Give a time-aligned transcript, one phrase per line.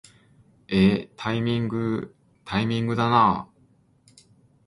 [0.67, 4.27] えータイミングー、タイミングだなー